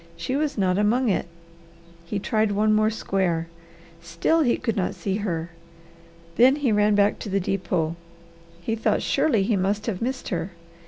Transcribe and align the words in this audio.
She 0.17 0.35
was 0.35 0.57
not 0.57 0.79
among 0.79 1.09
it. 1.09 1.27
He 2.05 2.17
tried 2.17 2.53
one 2.53 2.73
more 2.73 2.89
square. 2.89 3.49
Still 4.01 4.41
he 4.41 4.57
could 4.57 4.75
not 4.75 4.95
see 4.95 5.17
her. 5.17 5.51
Then 6.37 6.55
he 6.55 6.71
ran 6.71 6.95
back 6.95 7.19
to 7.19 7.29
the 7.29 7.39
depot. 7.39 7.95
He 8.63 8.75
thought 8.75 9.03
surely 9.03 9.43
he 9.43 9.55
must 9.55 9.85
have 9.85 10.01
missed 10.01 10.29
her. 10.29 10.53